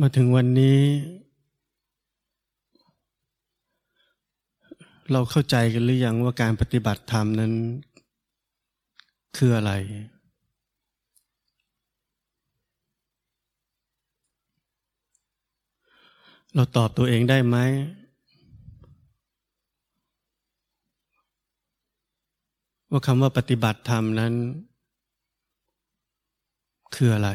[0.00, 0.80] มาถึงวันนี้
[5.12, 7.52] เราเข้าใจกันหรือยังว่าการปฏิบัติธรรมนั้น
[9.36, 9.72] คืออะไร
[16.54, 17.56] เราตอบตัวเองได้ไหม
[22.90, 24.32] ว่าคำว่าปฏิบัติธรรมนั้น
[26.94, 27.30] คืออะไร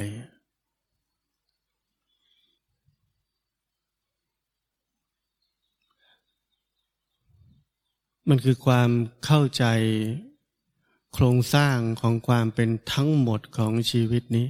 [8.29, 8.89] มันคือความ
[9.25, 9.65] เข้าใจ
[11.13, 14.47] โครงสร้างของความเป็นทั้งหมดของชีวิตนี้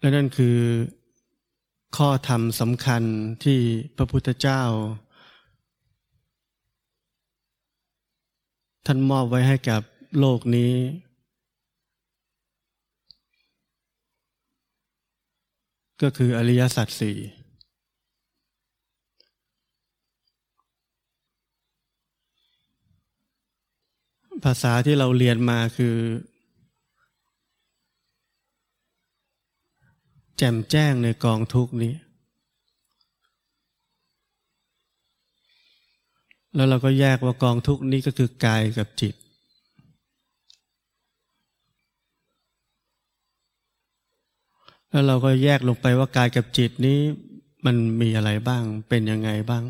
[0.00, 0.58] และนั่นคือ
[1.96, 3.02] ข้อธรรมสำคัญ
[3.44, 3.60] ที่
[3.96, 4.62] พระพุทธเจ้า
[8.86, 9.82] ท่านมอบไว้ให้กับ
[10.18, 10.72] โลกนี้
[16.02, 17.16] ก็คืออริยสัจสี่
[24.44, 25.96] ภาษาที่เราเรียนมาคือ
[30.36, 31.94] แจ่มแจ้งในกองทุกนี้
[36.54, 39.14] แล้วเราก็แยกว่ากองทุกนี้ก็คือกายกับจิต
[44.96, 46.98] แล้วเราก็แยกลงไปว่ากายกับจิตนี้
[47.66, 49.64] มันมีอะไรบ้าง เป็นยังไงบ้าง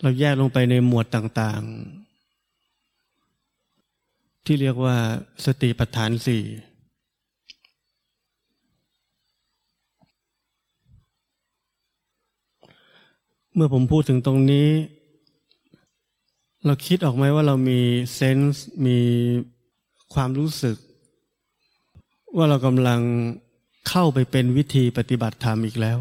[0.00, 4.96] เราแยกลงไปในหมวดต่างๆ ที่เรียกว่า
[5.44, 6.42] สติปัฏฐานสี่
[13.54, 14.68] เมื่อผมพูดถึงตรงนี้
[16.66, 17.80] เราคิดออกไหมว่าเรามี
[18.14, 18.98] เซนส์มี
[20.14, 20.76] ความรู้สึก
[22.36, 23.00] ว่าเรากำลัง
[23.88, 25.98] เข้าไปเป็นวิธีปฏิบัติธรรมอีกแล้ว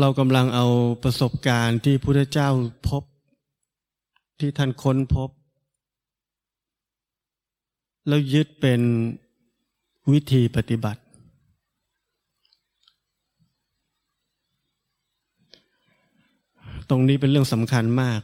[0.00, 0.66] เรากำลังเอา
[1.02, 2.50] ประสบการณ์ที่พระเจ้า
[2.88, 3.02] พบ
[4.40, 5.30] ที่ท่านค้นพบ
[8.08, 8.80] แล้วยึดเป็น
[10.12, 11.00] วิธีปฏิบัติ
[16.90, 18.20] ตรงนี้เป็นเรื่องสำคัญมาก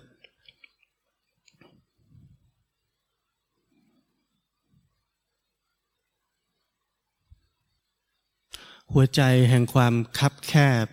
[8.92, 10.52] หัวใจแห่งความคับแค
[10.84, 10.86] บ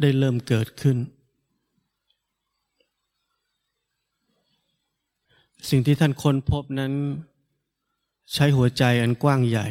[0.00, 0.96] ได้เริ่มเกิดขึ้น
[5.68, 6.92] สิ่งที่ท่านค้นพบนั้น
[8.32, 9.68] ใช้หัวใจอันกว้างใหญ่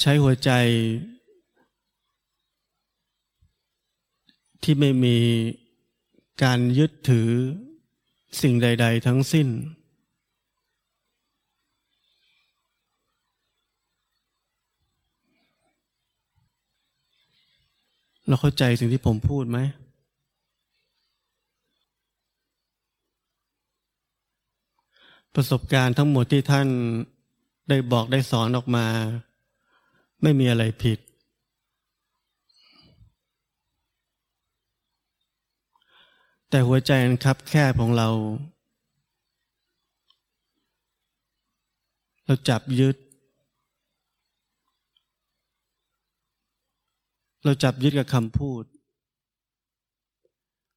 [0.00, 0.50] ใช้หัวใจ
[4.62, 5.18] ที่ไม่มี
[6.42, 7.30] การยึดถือ
[8.42, 9.48] สิ่งใด ๆ ทั้งสิ้น
[18.28, 19.58] เราเข้าใจสิ่งที่ผมพูดไหม
[25.34, 26.68] ประสบการณ์ทั้งหมดที่ท่าน
[27.68, 28.86] ได้บอกได้สอนออกมา
[30.22, 30.98] ไม่มีอะไรผิด
[36.50, 38.08] แต่หัวใจอันคับแคบของเรา
[42.26, 42.96] เราจับยึด
[47.44, 48.64] เราจับยึดกับคำพูด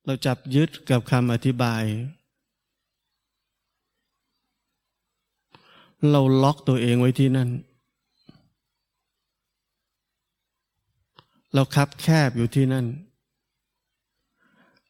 [0.06, 1.84] เราจับยึดกับคำอธิบาย
[6.12, 7.50] เราล็อกตัวเองไว้ที่นั่น
[11.54, 12.86] เราคับแคบอยู่ที่นั่น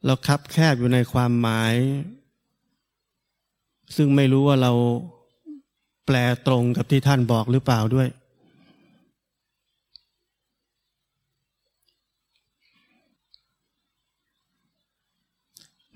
[0.06, 1.76] เราคับแคบอยู่ในความหมาย
[3.96, 4.72] ซึ่งไม่รู้ว่าเรา
[6.06, 6.16] แปล
[6.48, 8.10] ตรงกับที่ท่านบอกหรือเปล่าด้วย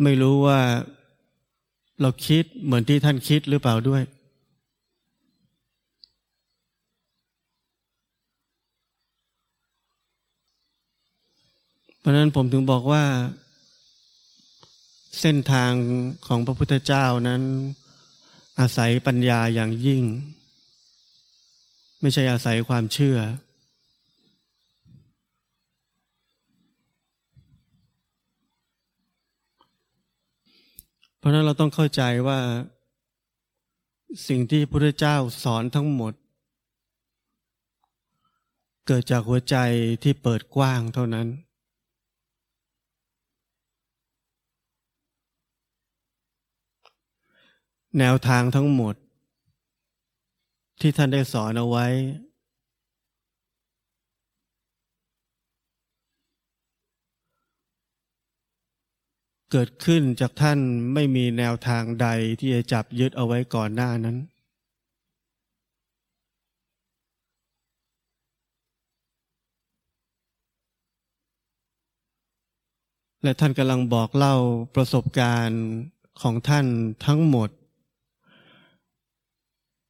[0.03, 0.59] ไม่รู้ว่า
[2.01, 4.03] เราคิดเหมือนที่ท่านคิดหรือเปล่าด้วย
[12.03, 13.03] เพราะนั้นผมถึงบอกว่า
[15.19, 15.71] เส้นทาง
[16.27, 17.41] ของพระพุทธเจ้านั้น
[18.59, 20.03] อาศัยปัญญาอย่างยิ่ง
[22.01, 23.17] ไม่ใช่อาศัยความเชื่อ
[31.17, 32.39] เพราะนั้นเราต้องเข้าใจว่า
[34.27, 36.13] สิ่งที่พระพุทธเจ้าสอนทั้งหมด
[38.87, 39.55] เกิดจากหัวใจ
[40.03, 41.29] ที่เปิดกว้างเท่านั้น
[47.99, 48.95] แนวทางทั้งหมด
[50.81, 51.87] ที่ท่านได้สอนเอาไว้
[59.51, 60.59] เกิดขึ้นจากท่าน
[60.93, 62.07] ไม่มีแนวทางใด
[62.39, 64.17] ที่จะจับยึดเอาไว้ก่อนหน้านั้น
[73.23, 74.35] และท่านกำลังบอกเล่า
[74.75, 75.63] ประสบการณ์
[76.21, 76.65] ของท่าน
[77.05, 77.49] ทั้งหมด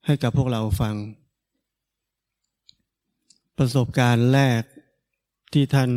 [0.06, 0.96] ให้กับพวกเราฟัง
[3.58, 4.64] ประสบการณ์แรก
[5.54, 5.92] ที่ท่าน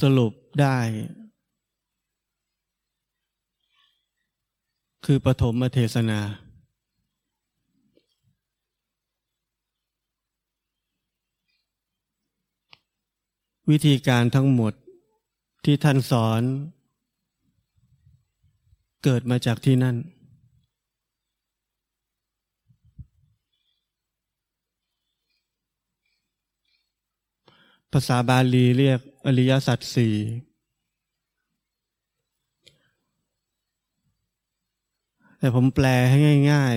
[0.00, 0.78] สรุปได้
[5.04, 6.20] คือปฐมเทศนา
[13.70, 14.72] วิธีการทั้งหมด
[15.64, 16.42] ที่ท่านสอน
[19.04, 19.96] เกิดมาจากที่นั่น
[27.98, 30.16] ภาษาบาลีเรียกอริยสัจสี่
[35.38, 36.18] แต่ผมแปลให้
[36.52, 36.76] ง่าย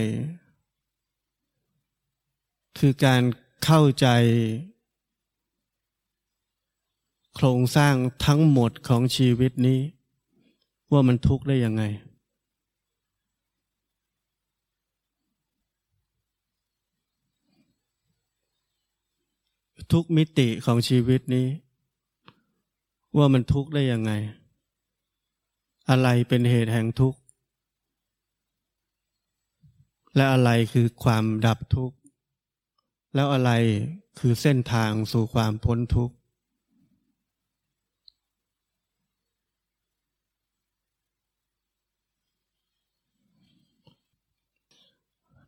[1.60, 3.22] ๆ คือการ
[3.64, 4.08] เข้าใจ
[7.36, 7.96] โครงสร้าง
[8.26, 9.80] ทั้งหมดของชีวิตนี้
[10.92, 11.84] ว่ามันทุกข์ได้ยังไง
[19.92, 21.48] ทุกมิติของชีวิตนี้
[23.18, 24.12] ว่ามันทุกข์ได้ยังไง
[25.90, 27.20] อะไรเป็นเหตุแห่งทุกข์
[30.16, 31.98] และอะไรคือความดับทุกข์
[33.16, 33.52] แล้วอะไร
[34.20, 36.16] คือเส้นทางสู่ความพ้นทุกข์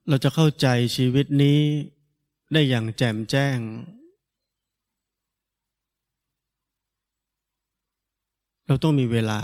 [0.08, 1.60] เราจะเข้าใจชีวิตนี้
[2.54, 3.58] ได้อย่างแจ่มแจ้ง
[8.72, 9.40] เราต้องมีเวลา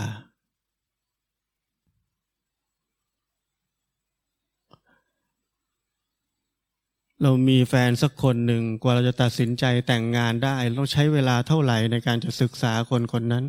[7.22, 13.44] เรามีแฟนสักคนหนึ่งกว่าเราจะตัดสินใจแต่งงานได้ ต้องใช้เวลาเท่าไหร่ในการจะศึกษาคนคนนั้น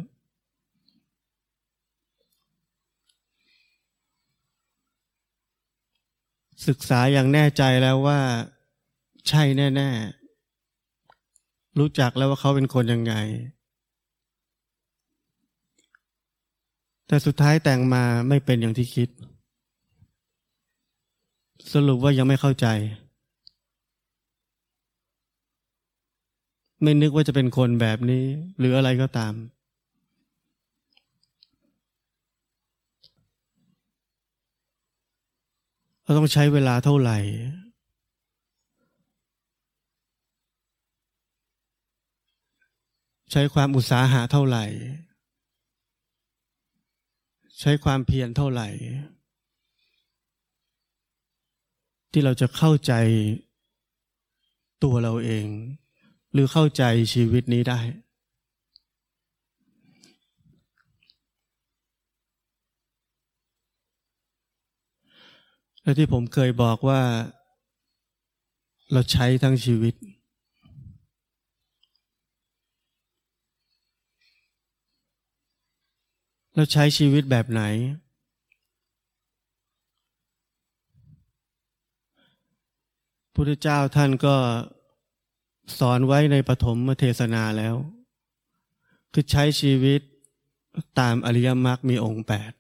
[6.67, 8.19] ศึกษาอย่างแน่ใจแล้วว่า
[9.27, 9.89] ใช่แน่
[11.03, 13.15] ๆ รู้จักแล้วว่าเขาเป็นคนยังไง
[17.11, 19.09] แต่สุดท้ายแต่งมาไม่เป็นอย่างที่คิด
[21.73, 22.67] สรุปว่ายังไม่เข้าใจ
[26.81, 28.23] ไม่นึกว่าจะเป็นคนแบบนี้
[28.59, 29.33] หรืออะไรก็ตาม
[36.03, 37.19] เราต้องใช้เวลาเท่าไหร่
[43.31, 44.65] ใช้ความอุตสาหะเท่าไหร่
[47.59, 48.69] ใช้ความเพียรเท่าไหร่
[52.11, 52.93] ที่เราจะเข้าใจ
[54.83, 55.45] ตัวเราเอง
[56.31, 57.79] หรือเข้าใจชีวิตนี้ได้
[65.81, 67.01] และที่ผมเคยบอกว่า
[68.91, 69.95] เราใช้ทั้งชีวิต
[76.55, 77.61] เราใช้ชีวิตแบบไหน
[83.33, 84.35] พุทธเจ้าท่านก็
[85.79, 87.75] สอนไว้ในปฐมเทศนาแล้ว
[89.13, 90.01] คือใช้ชีวิต
[90.99, 92.51] ตามอริยมรรคมีองค์แปด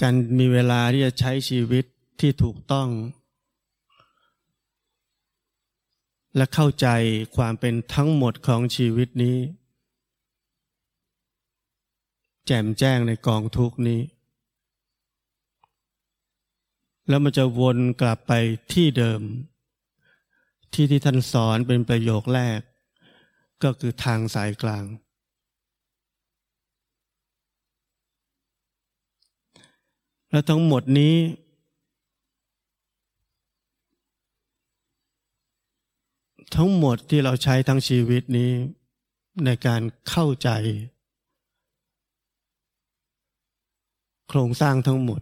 [0.00, 1.84] การมีเวลาที่จะใช้ชีวิต
[2.20, 2.88] ที่ถูกต้อง
[6.36, 6.86] และเข้าใจ
[7.36, 9.38] ความเป็นทั้งหมดของชีวิตนี้
[12.46, 14.00] แจ่มแจ้งในกองทุกนี้
[17.08, 18.32] แล้วมันจะวนกลับไป
[18.72, 19.22] ที่เดิม
[20.72, 22.60] ที่ที่ท่านสอนเป็นประโยคแรก
[23.62, 24.84] ก็คือทางสายกลาง
[30.30, 31.14] และทั้งหมดนี้
[36.54, 38.50] ทั้งหมดที่เราใช้ทั้งชีวิตนี้
[39.44, 40.50] ในการเข้าใจ
[44.28, 45.20] โครงสร้างทั้งหมด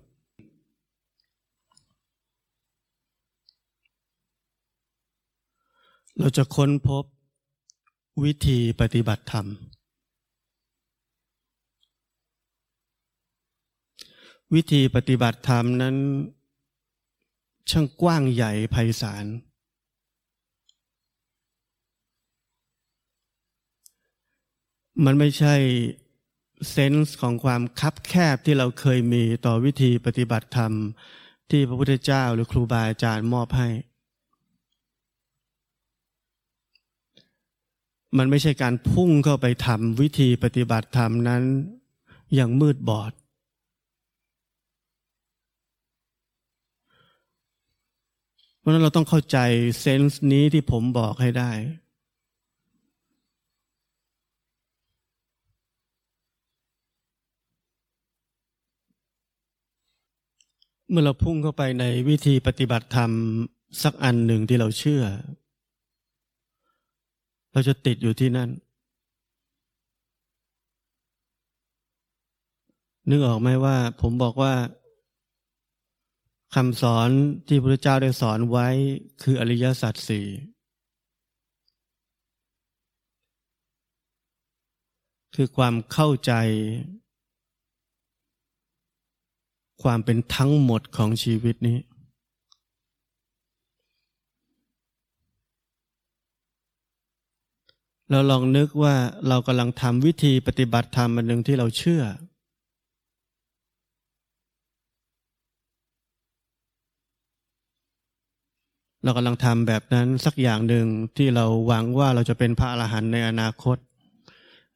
[6.19, 7.05] เราจะค้นพบ
[8.25, 9.47] วิธีปฏิบัติธรรม
[14.55, 15.97] วิธีปฏิบัติธรรมนั้น
[17.71, 19.27] ช่างกว้างใหญ่ไพศาล
[25.05, 25.55] มันไม่ใช่
[26.71, 30.73] เซนส์ของความคับแคบที่เราเคยมีต่อวิธีปฏิบัติธรรม
[31.51, 33.69] ที่พระพุทธเจ้าหรือครูบาอาจารย์มอบให้
[38.19, 41.43] มันไม่ใช่การพุ่งเข้าไปทำวิธีปฏิบัติธรรมนั้น
[42.35, 43.13] อย่างมืดบอด
[48.59, 49.39] เพราะนั้นเราต้องเข้าใจ
[49.81, 51.51] เซนส์นี้ที่ผมบอกให้ได้
[60.93, 63.11] เมื่อเราพุ่งเข้าไปในวิธีปฏิบัติธรรม
[63.83, 65.03] สักอันหนึ่งที่เราเชื่อ
[67.53, 68.51] เราจะติดอยู่ที่นั่น
[73.11, 74.55] นึกออกไหมว่า ผมบอกว่า
[76.55, 77.09] คำสอน
[77.49, 78.69] ที่พระเจ้าได้สอนไว้
[79.23, 80.27] คืออริยสัจสี่
[85.35, 86.33] คือความเข้าใจ
[89.83, 91.79] ความเป็นทั้งหมดของชีวิตนี้
[98.11, 98.95] เราลองนึกว่า
[99.29, 102.03] เรากำลังทำวิธีปฏิบัติธรรมอันหนึ่งที่เราเชื่อ
[109.05, 113.77] เรากำลังทำแบบนั้นสักอย่างหนึ่งที่เราหวังว่าเราจะเป็นพระอรหันต์ในอนาคต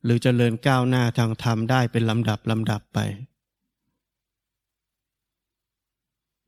[0.04, 2.98] หรือจเจริญก้าวหน้าทางธรรมได้เป็นลำดับลำดับไป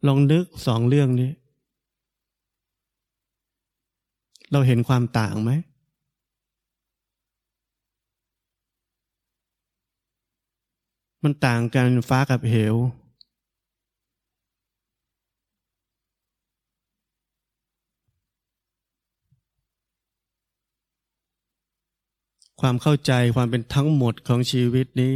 [0.07, 1.31] ลองนึกสองเรื่องนี้
[4.53, 5.51] เราเห็นความต่างไหม
[11.23, 12.77] มันต่างกันฟ้ากับเหว
[22.61, 25.15] ความเข้าใจความเป็นทั้งหมดของชีวิตนี้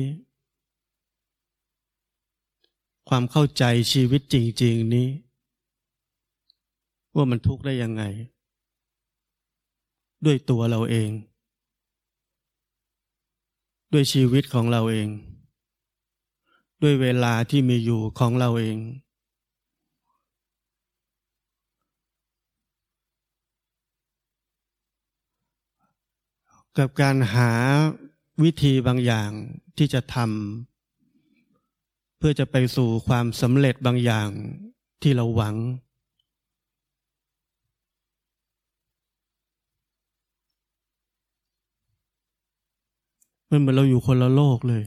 [3.13, 5.09] ความเข้าใจชีวิตจริง ๆ นี้
[7.15, 8.03] ว่ามันทุกข์ได้ยังไง
[10.25, 11.11] ด้วยตัวเราเอง
[13.93, 15.09] ด้วยชีวิตของเราเอง
[16.83, 18.79] ด้วยเวลาที่มีอยู่ของเราเอง
[26.79, 27.53] กับการหา
[28.43, 29.31] วิธีบางอย่าง
[29.77, 30.70] ที่จะทำ
[32.23, 34.29] เพื่อจะไปสู่ความสำเร็จบางอย่าง
[35.03, 35.57] ที่เราหวัง
[43.51, 44.83] มันเหมือนเราอยู่คนละโลกเลย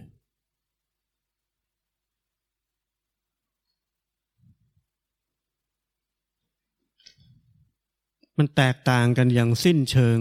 [8.37, 10.19] มันแตกต่างกันอย่างสิ้นเชิง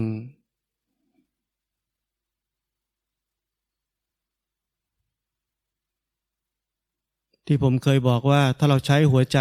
[7.47, 9.39] ที่ผมเคยบอกว่าถ้าเราใช้หัวใจ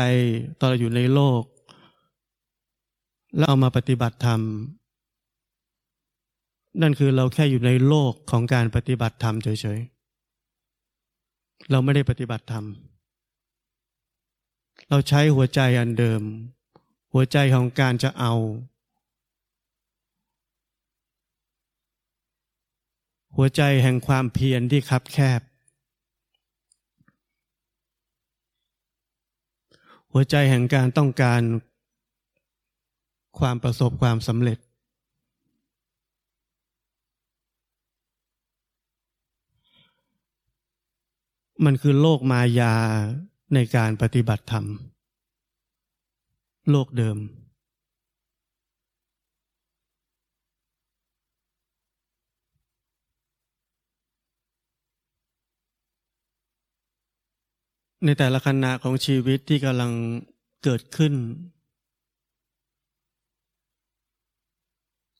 [0.58, 1.42] ตอนเราอยู่ในโลก
[3.36, 4.40] แล้วเอามาปฏิบัติธรรม
[6.82, 12.64] นั่นคือเราแค่อยู่ในโลกของการปฏิบัติธรรมเฉยๆ เราไม่ได้ปฏิบัติธรรม
[14.88, 16.22] เราใช้หัวใจอันเดิม
[17.12, 18.34] หัวใจของการจะเอา
[23.36, 25.40] หัวใจแห่งความเพียรที่คับแคบ
[30.12, 31.42] หัวใจแห่งการต้องการ
[33.38, 34.58] ความประสบความสำเร็จ
[41.64, 42.74] มันคือโลกมายา
[43.54, 44.66] ในการปฏิบัติธรรม
[46.70, 47.16] โลกเดิม
[58.04, 59.92] ในแต่ละขณะของชีวิตที่กำลัง
[60.64, 61.14] เกิดขึ้น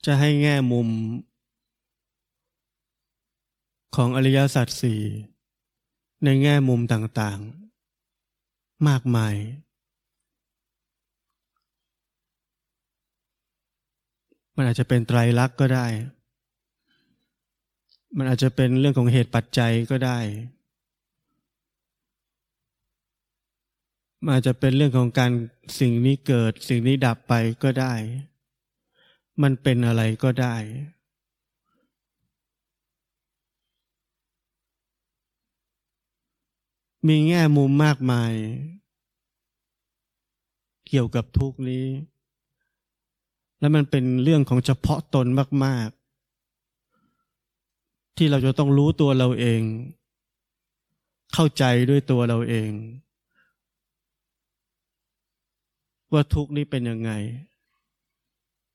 [0.07, 0.89] จะให้แง่มุม
[3.97, 5.03] ของอริยสัจสี่
[6.25, 9.35] ในแง่มุมต่างๆ มากมาย
[14.57, 15.87] มันอาจจะเป็นไตรลักษณ์ก็ได้
[18.17, 20.19] มันอาจจะเป็นเรื่องของเหตุปัจจัยก็ได้
[24.09, 25.33] มัน อาจจะเป็นเรื่องของการ
[25.81, 27.95] สิ่งนี้เกิด สิ่งนี้ดับไปก็ได้
[29.43, 30.57] มันเป็นอะไรก็ได้
[37.09, 38.33] มีแง่มุมมากมาย
[40.89, 41.87] เกี่ยวกับทุกนี้
[43.61, 45.27] และมันเป็นเรื่องของเฉพาะตน
[45.65, 45.89] มาก
[47.23, 49.63] ๆ ที่เราจะต้องรู้ตัวเราเอง
[51.35, 52.71] เข้าใจด้วยตัวเราเอง
[56.13, 57.13] ว่าทุกนี้เป็นยังไง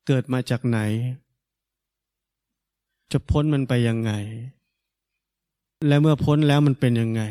[0.07, 0.79] เกิดมาจากไหน
[3.11, 4.11] จะพ้นมันไปยังไง
[5.87, 7.23] และเมื่อพ้นแล้วมันเป็นยังไง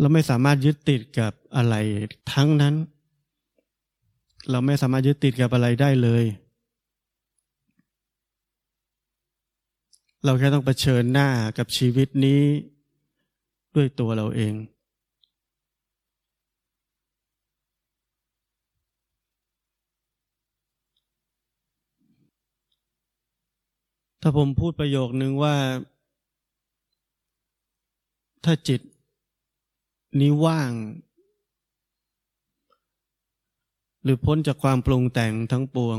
[0.00, 1.74] เราไม่สามารถยึดติดกับอะไร
[2.32, 2.74] ทั้งนั้น
[4.50, 6.24] เราไม่สามารถยึดติดกับอะไรได้เลย
[10.24, 12.42] เราแค่ต้องเผชิญหน้ากับชีวิตนี้
[13.74, 14.54] ด้วยตัวเราเอง
[24.22, 25.56] ถ้าผมพูดประโยคนึงว่า
[28.44, 28.80] ถ้าจิต
[30.20, 30.72] นี้ว่าง
[34.02, 35.98] หรือพ้นจากความปรุงแต่งทั้งปวง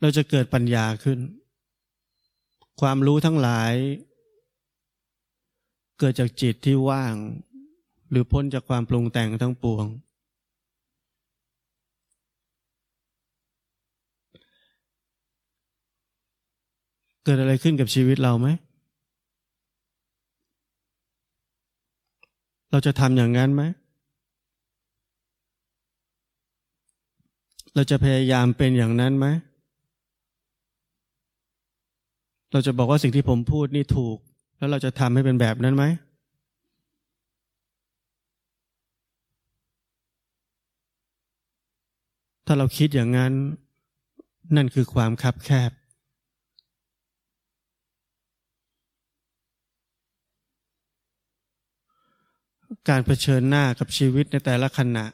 [0.00, 1.18] เราจะเกิดปัญญาขึ้น
[2.80, 3.72] ความรู้ทั้งหลาย
[5.98, 7.14] เกิดจากจิตที่ว่าง
[8.10, 9.84] หรือพ้นจากความปรุงแต่งทั้งปวง
[17.24, 18.48] เกิดอะไรขึ้นกับชีวิตเราไหม
[22.70, 23.62] เราจะทำอย่างนั้นไหม
[27.74, 29.26] เราจะพยายามเป็นอย่างนั้นไหม
[32.52, 34.18] เราจะบอกว่าสิ่งที่ผมพูดนี่ถูก
[34.58, 35.84] แล้วเราจะทำให้เป็นแบบนั้นไหม
[42.46, 43.32] ถ้าเราคิดอย่างนั้น
[44.56, 45.70] นั่นคือความคับแคบ
[52.88, 55.04] การเผชิญหน้ากับชีวิตในแต่ละขณะ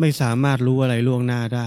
[0.00, 1.66] ไม่สามารถรู้อะไรล่วงหน้าได้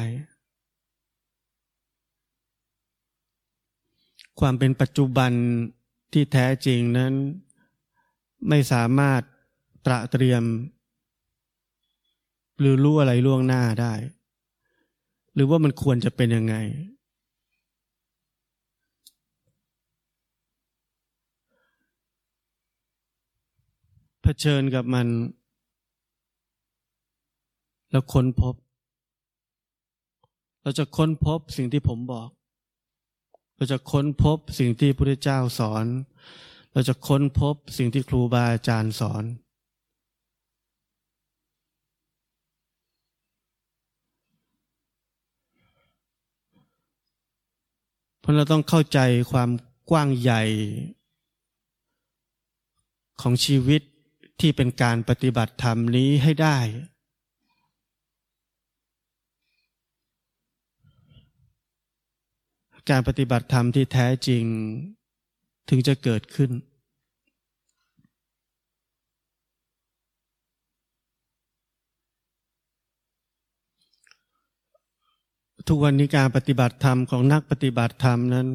[4.40, 5.32] ความเป็นปัจจุบัน
[6.14, 7.14] ที่แท้จริงนั้น
[8.50, 9.22] ไม่สามารถ
[9.86, 10.44] ตระเตรียม
[12.60, 13.94] หรือรู้อะไรล่วงหน้าได้
[15.34, 16.56] หรือว่ามันควรจะเป็นยังไง
[24.22, 25.08] เผชิญกับมัน
[27.92, 28.56] แล้วค้นพบ
[30.64, 32.30] เราจะค้นพบสิ่งที่ผมบอก
[33.56, 35.86] เราจะค้นพบสิ่งที่พระเจ้าสอน
[36.74, 39.24] เราจะค้นพบสิ่งที่ครูบาอาจารย์สอน
[48.20, 49.00] เพราะเราต้องเข้าใจ
[49.32, 49.50] ความ
[49.90, 50.44] กว้างใหญ่
[53.22, 53.82] ของชีวิต
[54.40, 56.58] ที่เป็นการปฏิบัติธรรมนี้ให้ได้
[62.90, 64.44] การปฏิบัติธรรมที่แท้จริง
[65.70, 66.52] ถึงจะเกิดขึ้น
[75.68, 78.48] ทุกวันนี้การปฏิบัติธรรมของนักปฏิบัติธรรมนั้น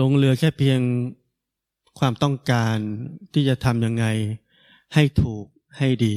[0.00, 0.80] ลงเรือแค่เพียง
[1.98, 2.76] ความต้องการ
[3.32, 4.06] ที่จะทำยังไง
[4.94, 5.44] ให้ถูก
[5.78, 6.16] ให้ดี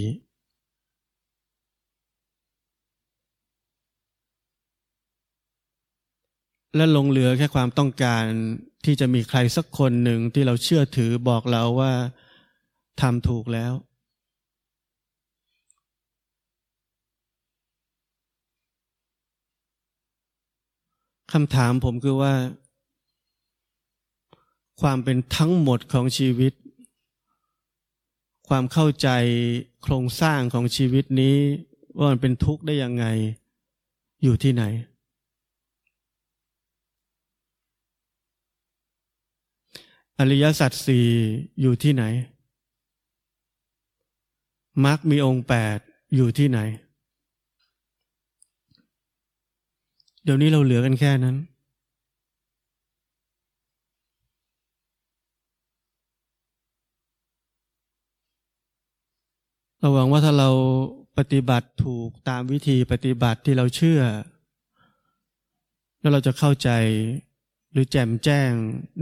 [6.76, 8.24] และลงเหลือแค่ความต้องการ
[8.86, 11.94] ที่จะมีใครสักคนหนึ่งที่เราเชื่อถือบอกเราว่า
[13.02, 13.74] ทำถูกแล้ว
[21.34, 22.34] คำถามผมคือว่า
[24.82, 26.54] ความเป็นทั้งหมดของชีวิต
[28.48, 29.10] ความเข้าใจ
[29.84, 31.38] โครงสร้างของชีวิตนี้
[31.98, 33.06] ว่ามันเป็นทุกข์ได้ยังไง
[34.24, 34.64] อยู่ที่ไหน
[40.20, 41.08] อริยสัจสี่
[41.62, 42.04] อยู่ที่ไหน
[44.86, 45.78] มรรคมีองค์แปด
[46.16, 46.60] อยู่ที่ไหน
[50.24, 51.36] เดี๋ยวนี้เราเหลือกันแค่นั้น
[59.80, 60.50] เราหวังว่าถ้าเรา
[61.18, 64.02] ปฏิบัติถูกตามวิธีปฏิบัติที่เราเชื่อ
[66.00, 66.70] แล้วเราจะเข้าใจ
[67.80, 68.52] รือแจ่มแจ้ง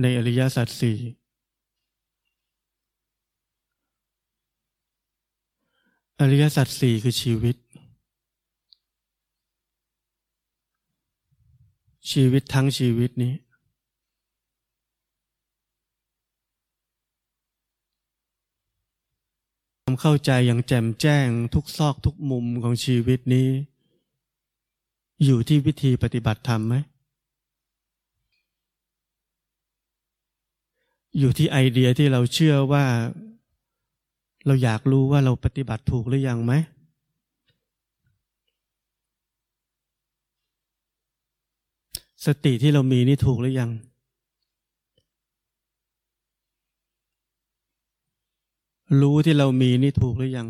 [0.02, 0.98] ในอริยสัจสี่
[6.20, 7.56] อริยสัจสี่คือชีวิต
[12.12, 13.34] ชีวิตทั้งชีวิตนี้
[19.82, 23.50] ความเข้าใจอย่างแจ่มแจ้งทุกซอกทุกมุมของชีวิตนี้
[25.24, 26.76] อยู่ที่วิธีปฏิบัติธรรมไหม
[31.20, 32.86] อยู่ที่ไอเดียที่เราเชื่อว่า
[34.46, 36.54] เราอยากรู้ว่าเราปฏิบัติถูกหรือยังไหม
[42.26, 43.70] สติที่เรามีนี่ถูกหรือยัง
[49.02, 50.48] รู้ที่เรามีนี่ถูกหรือยัง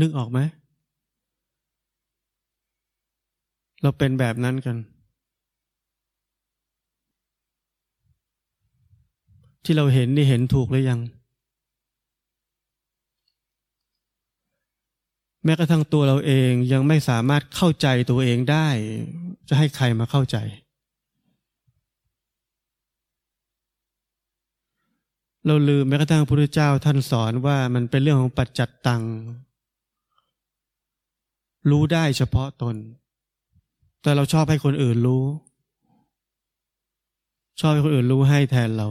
[0.00, 0.38] นึกออกไหม
[3.82, 4.76] เราเป็นแบบนั้นกัน
[9.64, 11.00] ที่เราเห็นนี่เห็นถูกหรือยัง
[15.44, 18.68] แม้กระทั่งตัวเราเองยังไม่สามารถเข้าใจตัวเองได้
[19.48, 20.36] จะให้ใครมาเข้าใจ
[25.46, 29.02] เราลืมแม้กระทั่งพระพุทธเจ้าท่านสอนว่ามันเป็นเรื่องของปัจจัตตัง
[31.70, 32.76] รู้ได้เฉพาะตน
[34.02, 35.24] แต่เราชอบให้คนอื่นรู้
[37.60, 38.88] ชอบให้คนอื่นรู้ให้แทนเรา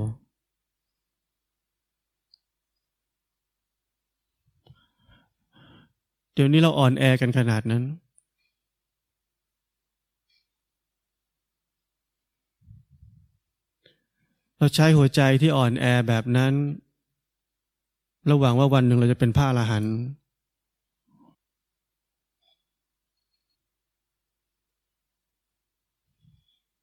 [6.34, 7.84] เดี๋ยวนี้เราอ่อนแอกันขนาดนั้น
[14.58, 16.54] เราใช้หัวใจที่อ่อนแอแบบนั้น
[18.32, 19.96] ระหวังว่าวันหนึ่งเราจะเป็นพระอรหันต์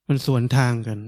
[0.07, 0.99] มันสวนทางกัน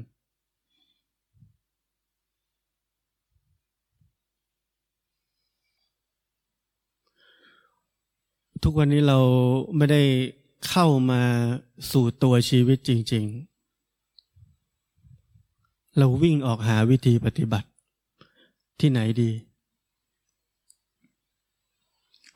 [8.62, 9.18] ทุกวันนี้เรา
[9.76, 10.02] ไม่ได้
[10.68, 11.22] เข้ามา
[11.90, 13.24] สู่ตัวชีวิตจริง
[15.00, 17.68] ๆ เราวิ่งออกหาวิธีปฏิบัติ
[18.80, 19.30] ที่ไหนดี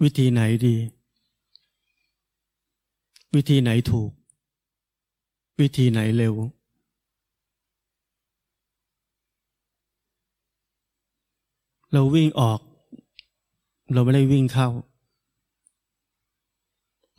[0.02, 0.76] วิธีไหนดี
[3.34, 4.10] วิธีไหนถูก
[5.60, 6.34] วิธีไหนเร็ว
[11.92, 12.60] เราวิ่งออก
[13.94, 14.68] เราไม่ได้วิ่งเข้า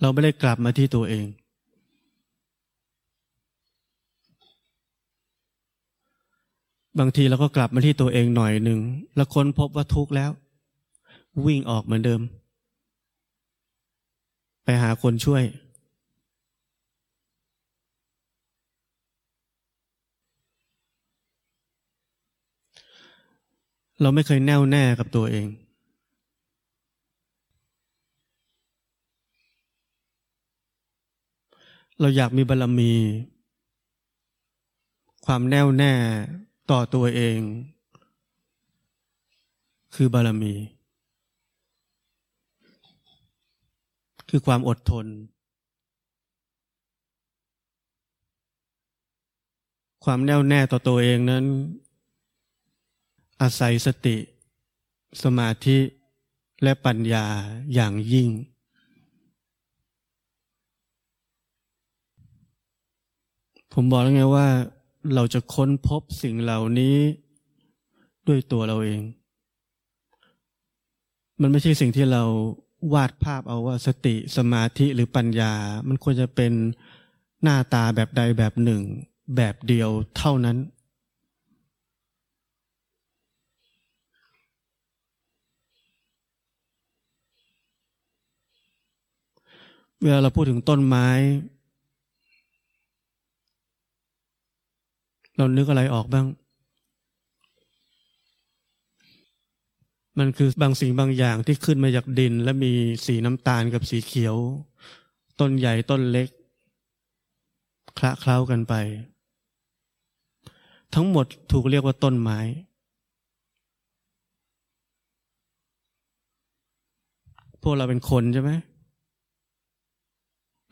[0.02, 1.26] เราไม่ได้กลับมาที่ตัวเอง
[7.00, 8.80] บางทีเราก็กลับมาที่ตัวเองหน่อยหนึ่ง
[9.16, 10.32] แล้วค้นพบว่าทุกข์แล้ว
[11.46, 12.22] วิ่งออกเหมือนเดิม
[14.64, 15.44] ไปหาคนช่วย
[24.04, 25.48] เราไม่เคยแน่วแน่กับตัวเอง
[32.00, 32.94] เราอยากมีบารรมี
[35.26, 35.94] ความแน่วแน่
[36.72, 37.40] ต่อตัวเอง
[39.96, 40.54] คือบารมี
[44.30, 45.06] คือความอดทน
[50.04, 51.46] ความแน่วแน่ต่อตัวเองนั้น
[53.44, 54.18] อาศัยสติ
[55.24, 55.78] สมาธิ
[56.64, 57.26] และปัญญา
[57.74, 58.30] อย่างยิ่ง
[63.74, 64.48] ผมบอกแล้วไงว่า
[65.16, 66.98] เราจะค้นพบสิ่งเหล่านี้
[68.28, 69.02] ด้วยตัวเราเอง
[71.42, 72.24] มันไม่ใช่สิ่งที่เรา
[72.94, 75.54] วาดภาพเอาว่าสติสมาธิหรือปัญญา
[75.88, 76.54] มันควรจะเป็น
[77.44, 78.82] หน้าตาแบบใดแบบหนึ่ง
[79.36, 80.58] แบบเดียวเท่านั้น
[90.04, 91.08] เวลาเราพูดถึงต้นไม้
[95.38, 96.26] เรานึกอะไรออกบ้าง
[100.20, 102.72] มันคือบางสิ่งบางอย่างที่ขึ้นมาจากดิน และมี
[103.06, 104.36] สีน้ำตาลกับสีเขียว
[105.40, 106.30] ต้นใหญ่ต้นเล็ก
[107.98, 108.74] คละเคล้ากันไป
[110.94, 112.40] ทั้งหมดถูกเรียกว่าต้นไม้
[117.62, 118.52] พวกเราเป็นคนใช่ไหม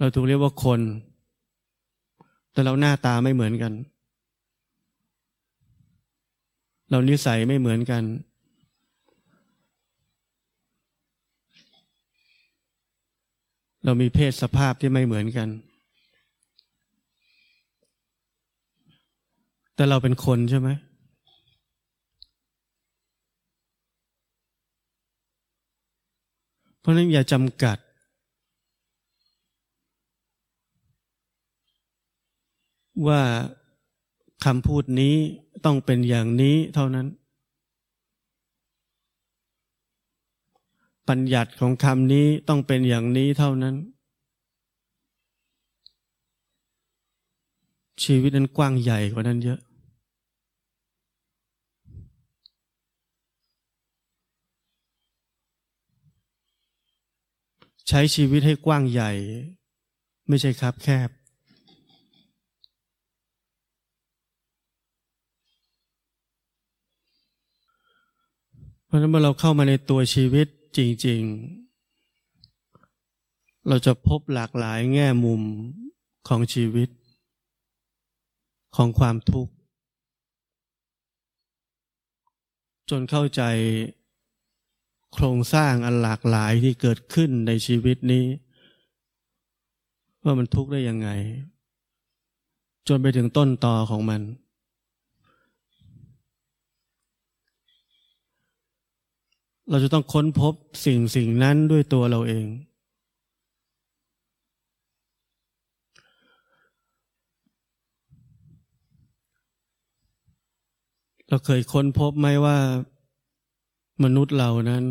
[0.02, 0.82] เราถูกเรียกว่าคน
[2.52, 3.74] แต่เราหน้าตาไม่เหมือนกัน
[6.92, 8.04] เรานิสัยไม่เหมือนกัน
[13.86, 15.50] เรามีเพศสภาพที่ไม่เหมือนกัน
[19.76, 20.70] แต่เราเป็นคนใช่ไหม
[26.80, 27.78] เพราะนั้นอย่าจำกัด
[33.08, 33.22] ว่า
[34.46, 35.16] คำพูดนี้
[35.66, 37.08] ต้องเป็นอย่างนี้เท่านั้น
[41.10, 43.76] ปัญญัติของคำนี้ต้องเป็นอย่างนี้เท่านั้น
[48.04, 49.60] ชีวิตนั้นกว้างใหญ่กว่านั้นเยอะ
[57.88, 59.12] ใช้ชีวิตให้กว้างใหญ่
[60.28, 61.10] ไม่ใช่ครับแคบ
[68.92, 71.22] เพราะนั้นเมื่อเราเข้ามาในตัวชีวิตจริง
[72.46, 75.42] ๆ เราจะพบหลากหลายแง่มุม
[76.28, 76.90] ของชีวิต
[78.76, 79.54] ของความทุกข์
[82.90, 83.42] จนเข้าใจ
[85.14, 88.26] โครงสร้างอันหลากหลายที่เกิดขึ้นในชีวิตนี้
[90.24, 91.10] ว่ามันทุกข์ได้ยังไง
[92.88, 94.22] จนไปถึงต้นตอของมัน
[99.72, 100.54] เราจะต้องค้นพบ
[100.86, 102.48] สิ่งสิ่งนั้นด้วยตัวเราเอง
[111.30, 112.58] เราเคยค้นพบไหมว่า
[114.04, 114.86] มนุษย์เรานั้น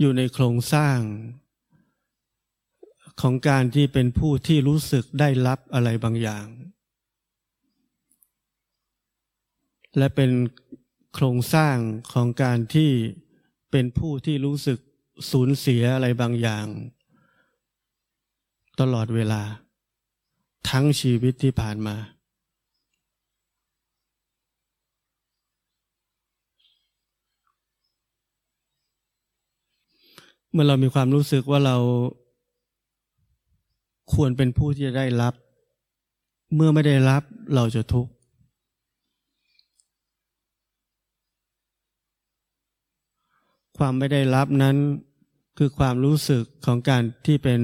[0.00, 0.98] อยู่ในโครงสร้าง
[3.20, 6.46] ของการที่เป็นผู้ที่รู้สึกได้รับอะไรบางอย่าง
[9.96, 10.30] และเป็น
[11.14, 11.76] โครงสร้าง
[12.12, 12.90] ของการที่
[13.70, 14.78] เป็นผู้ที่รู้สึก
[15.30, 16.66] สูญเสียอะไรบางอย่าง
[18.80, 19.42] ตลอดเวลา
[20.70, 21.96] ทั้งชีวิตที่ผ่านมา
[30.52, 31.76] เมื่อเรามีความรู้สึกว่าเรา
[34.14, 35.34] ควรเป็นผู้ที่จะได้รับ
[36.54, 37.22] เมื่อไม่ได้รับ
[37.54, 38.12] เราจะทุกข์
[43.78, 44.76] ความไม่ได้รับนั้น
[45.58, 47.60] คือความรู้สึกของการที่เป็น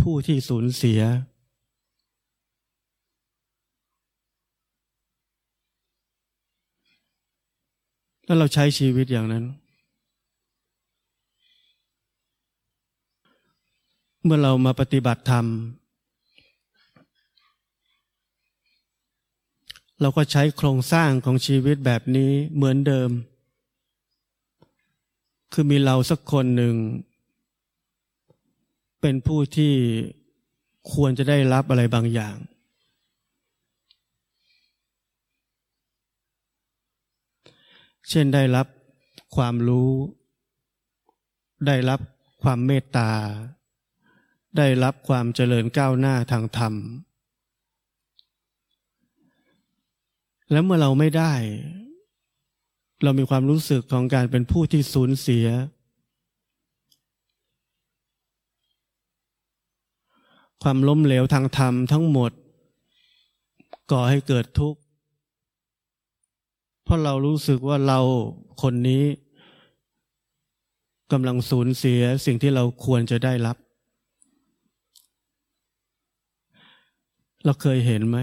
[0.00, 1.00] ผู้ที่สูญเสีย
[8.24, 9.44] แล้วเราใช้ชีวิตอย่างนั้น
[14.24, 15.46] เมื่อเรามาปฏิบัติธรรม
[20.00, 23.10] เราก็ใช้โครงสร้างของชีวิตแบบนี้เหมือนเดิม
[25.56, 26.76] คือมีเราสักคนหนึ่ง
[29.00, 29.74] เป็นผู้ที่
[30.92, 32.36] ควรจะได้รับอะไรบางอย่าง
[38.08, 38.66] เช่นได้รับ
[39.36, 39.90] ความรู้
[41.66, 42.00] ได้รับ
[42.42, 43.12] ความเมตตา
[44.58, 46.74] ได้รับความเจริญก้าวหน้าทางธรรม
[50.50, 51.32] แล้วเมื่อเราไม่ได้
[53.02, 55.46] เรามีความรู้สึกของการเป็นผู้ที่สูญเสีย
[60.62, 62.32] ความล้มเหลวทางธรรมทั้งหมด
[63.90, 64.80] ก่อให้เกิดทุกข์
[66.84, 68.00] เพราะเรารู้สึกว่าเรา
[68.62, 69.04] คนนี้
[71.12, 73.56] กำลังสูญเสียสิ่งที่เราควรจะได้รับ
[77.44, 78.18] เราเคยเห็นไหม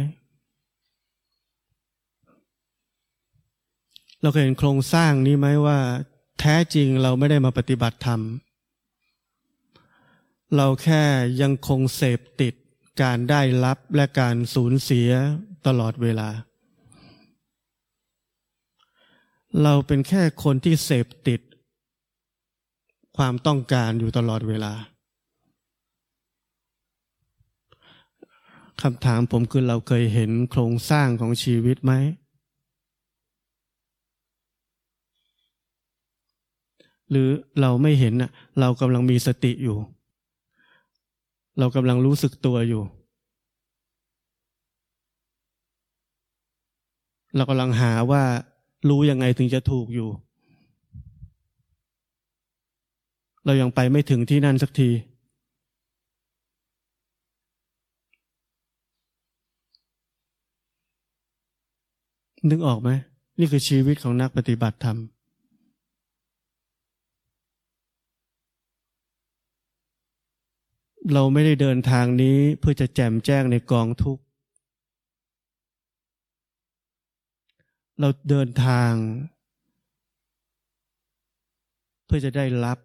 [4.21, 5.79] เราเคยเห็นโครงสร้างนี้ไหมว่า
[6.39, 8.21] แท้จริงเราไม่ได้มาปฏิบัติธรรม
[10.55, 11.03] เราแค่
[11.41, 12.53] ยังคงเสพติด
[13.01, 15.09] การได้รับและการสูญเสีย
[15.67, 16.29] ตลอดเวลา
[19.63, 21.41] เราเป็นแค่คนที่เสพติด
[23.17, 24.73] ความต้องการอยู่ตลอดเวลา
[28.81, 31.93] คำถามผมคือเราเคยเห็นโครงสร้างของชีวิตไหม
[37.11, 37.29] หรือ
[37.61, 39.77] เราไม่เห็นน่ะเรากำลังมีสติอยู่
[41.59, 42.83] เรากำลังรู้สึกตัวอยู่
[47.35, 48.23] เรากำลังหาว่า
[48.89, 50.09] รู้ยังไงถึงจะถูกอยู่
[53.45, 54.89] เรายังไปไม่ถึงที่นั่นสักที
[62.49, 62.89] นึกออกไหม
[63.39, 64.97] นี่คือชีวิตของนักปฏิบัติธรรม
[71.13, 74.23] เราไม่ได้เดินทางนี้เพื่อจะแจมแจ้งในกองทุกข์
[77.99, 78.93] เราเดินทาง
[82.05, 82.77] เพื่อจะได้รับ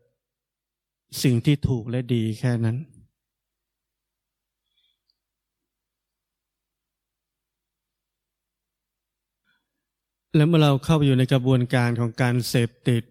[1.23, 2.77] สิ่งที่ถูกและดีแค่นั้น
[10.37, 13.03] แล้วเมื่อเราเข้าไปอยู่ในกระบวนการของการเสพติด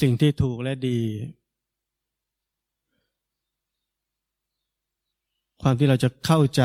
[0.00, 1.00] สิ่งที่ถูกและดี
[5.66, 6.62] ความที่เราจะเข้าใจ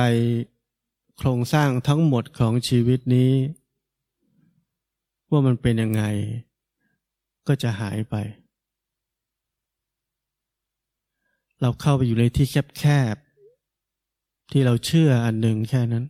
[1.17, 3.31] โครงสร้างทั้งหมดของชีวิตนี้
[5.29, 6.03] ว่ามันเป็นยังไง
[7.47, 8.15] ก็จะหายไป
[11.61, 12.83] เราเข้าไปอยู่ในที่แค
[13.13, 16.05] บๆ ที่เราเชื่ออันหนึ่งแค่นั้น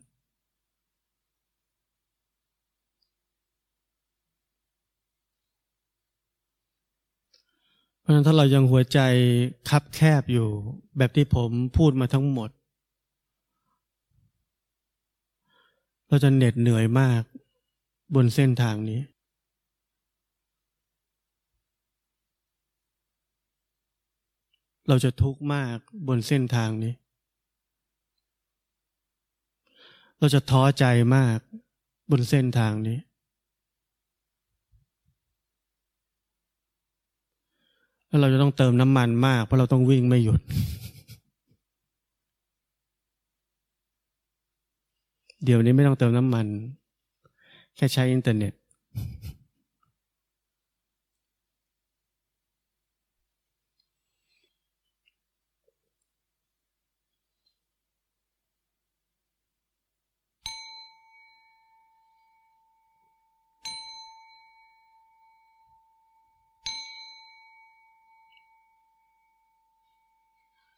[7.99, 8.99] เพราะนั้นถ้าเรายังหัวใจ
[9.69, 10.47] คับแคบอยู่
[10.97, 12.49] แบบที่ผมพูดมาทั้งหมด
[16.09, 17.21] เราจะเหน็ดเหนื่อยมาก
[18.15, 19.01] บนเส้นทางนี้
[24.87, 26.93] เราจะทุกข์มากบนเส้นทางนี้
[30.19, 31.37] เราจะท้อใจมาก
[32.11, 32.97] บนเส้นทางนี้
[38.07, 40.41] แล้วเราจะต้องเติมน้ำมันมากเพราะเราต้องวิ่งไม่หยุด
[45.43, 46.47] เดี๋ยวนี้ไม่ต้องเติมน้ำมัน
[47.75, 48.53] แค่ใช้อินเทอร์เน็ต